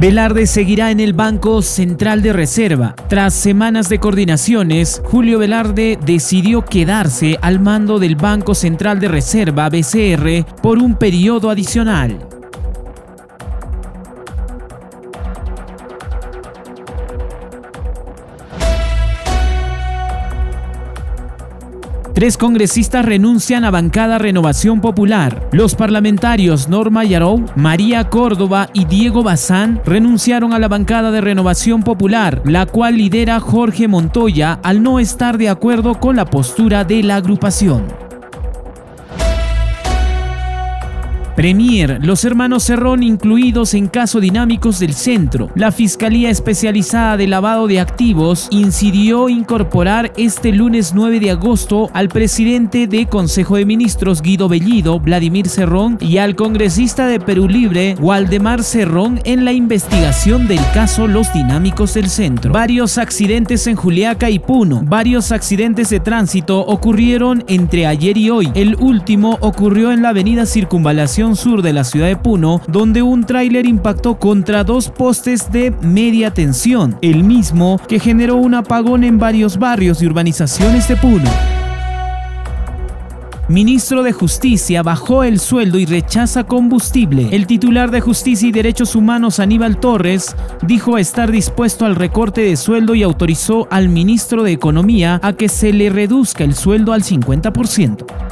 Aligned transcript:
Velarde 0.00 0.46
seguirá 0.46 0.92
en 0.92 1.00
el 1.00 1.12
Banco 1.12 1.60
Central 1.60 2.22
de 2.22 2.32
Reserva. 2.32 2.94
Tras 3.08 3.34
semanas 3.34 3.88
de 3.88 3.98
coordinaciones, 3.98 5.02
Julio 5.04 5.40
Velarde 5.40 5.98
decidió 6.06 6.64
quedarse 6.64 7.36
al 7.42 7.58
mando 7.58 7.98
del 7.98 8.14
Banco 8.14 8.54
Central 8.54 9.00
de 9.00 9.08
Reserva 9.08 9.68
BCR 9.68 10.44
por 10.62 10.78
un 10.78 10.94
periodo 10.94 11.50
adicional. 11.50 12.37
Tres 22.18 22.36
congresistas 22.36 23.04
renuncian 23.04 23.64
a 23.64 23.70
bancada 23.70 24.18
Renovación 24.18 24.80
Popular. 24.80 25.48
Los 25.52 25.76
parlamentarios 25.76 26.68
Norma 26.68 27.04
Yarou, 27.04 27.44
María 27.54 28.10
Córdoba 28.10 28.70
y 28.72 28.86
Diego 28.86 29.22
Bazán 29.22 29.80
renunciaron 29.84 30.52
a 30.52 30.58
la 30.58 30.66
bancada 30.66 31.12
de 31.12 31.20
Renovación 31.20 31.84
Popular, 31.84 32.42
la 32.44 32.66
cual 32.66 32.96
lidera 32.96 33.38
Jorge 33.38 33.86
Montoya 33.86 34.58
al 34.64 34.82
no 34.82 34.98
estar 34.98 35.38
de 35.38 35.48
acuerdo 35.48 36.00
con 36.00 36.16
la 36.16 36.24
postura 36.24 36.82
de 36.82 37.04
la 37.04 37.14
agrupación. 37.14 38.07
Premier, 41.38 42.00
los 42.02 42.24
hermanos 42.24 42.64
Cerrón 42.64 43.04
incluidos 43.04 43.72
en 43.74 43.86
caso 43.86 44.18
dinámicos 44.18 44.80
del 44.80 44.92
centro. 44.92 45.50
La 45.54 45.70
Fiscalía 45.70 46.30
Especializada 46.30 47.16
de 47.16 47.28
Lavado 47.28 47.68
de 47.68 47.78
Activos 47.78 48.48
incidió 48.50 49.28
incorporar 49.28 50.12
este 50.16 50.50
lunes 50.50 50.94
9 50.96 51.20
de 51.20 51.30
agosto 51.30 51.90
al 51.92 52.08
presidente 52.08 52.88
de 52.88 53.06
Consejo 53.06 53.54
de 53.54 53.66
Ministros 53.66 54.20
Guido 54.20 54.48
Bellido, 54.48 54.98
Vladimir 54.98 55.48
Cerrón, 55.48 55.96
y 56.00 56.18
al 56.18 56.34
congresista 56.34 57.06
de 57.06 57.20
Perú 57.20 57.46
Libre, 57.46 57.94
Waldemar 58.00 58.64
Cerrón, 58.64 59.20
en 59.22 59.44
la 59.44 59.52
investigación 59.52 60.48
del 60.48 60.58
caso 60.74 61.06
Los 61.06 61.32
Dinámicos 61.32 61.94
del 61.94 62.10
Centro. 62.10 62.52
Varios 62.52 62.98
accidentes 62.98 63.68
en 63.68 63.76
Juliaca 63.76 64.28
y 64.28 64.40
Puno, 64.40 64.82
varios 64.84 65.30
accidentes 65.30 65.88
de 65.90 66.00
tránsito 66.00 66.58
ocurrieron 66.66 67.44
entre 67.46 67.86
ayer 67.86 68.18
y 68.18 68.28
hoy. 68.28 68.50
El 68.56 68.74
último 68.74 69.38
ocurrió 69.40 69.92
en 69.92 70.02
la 70.02 70.08
avenida 70.08 70.44
Circunvalación 70.44 71.27
sur 71.36 71.62
de 71.62 71.72
la 71.72 71.84
ciudad 71.84 72.06
de 72.06 72.16
Puno, 72.16 72.60
donde 72.68 73.02
un 73.02 73.24
tráiler 73.24 73.66
impactó 73.66 74.18
contra 74.18 74.64
dos 74.64 74.88
postes 74.90 75.50
de 75.52 75.72
media 75.82 76.32
tensión, 76.32 76.96
el 77.02 77.24
mismo 77.24 77.80
que 77.88 78.00
generó 78.00 78.36
un 78.36 78.54
apagón 78.54 79.04
en 79.04 79.18
varios 79.18 79.58
barrios 79.58 80.02
y 80.02 80.06
urbanizaciones 80.06 80.88
de 80.88 80.96
Puno. 80.96 81.30
Ministro 83.48 84.02
de 84.02 84.12
Justicia 84.12 84.82
bajó 84.82 85.24
el 85.24 85.40
sueldo 85.40 85.78
y 85.78 85.86
rechaza 85.86 86.44
combustible. 86.44 87.28
El 87.32 87.46
titular 87.46 87.90
de 87.90 88.02
Justicia 88.02 88.46
y 88.46 88.52
Derechos 88.52 88.94
Humanos 88.94 89.40
Aníbal 89.40 89.80
Torres 89.80 90.36
dijo 90.66 90.98
estar 90.98 91.30
dispuesto 91.30 91.86
al 91.86 91.96
recorte 91.96 92.42
de 92.42 92.56
sueldo 92.56 92.94
y 92.94 93.02
autorizó 93.02 93.66
al 93.70 93.88
ministro 93.88 94.42
de 94.42 94.52
Economía 94.52 95.18
a 95.22 95.32
que 95.32 95.48
se 95.48 95.72
le 95.72 95.88
reduzca 95.88 96.44
el 96.44 96.54
sueldo 96.54 96.92
al 96.92 97.02
50%. 97.02 98.27